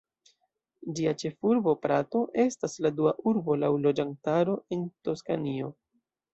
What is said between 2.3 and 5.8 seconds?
estas la dua urbo laŭ loĝantaro en Toskanio.